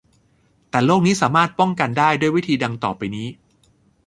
[0.69, 3.27] แต่โรคนี้สามารถป้องกันได้ด้วยวิธีดังต่อไปนี้